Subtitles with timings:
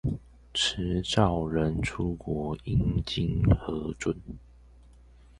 [0.55, 4.19] 持照人出國應經核准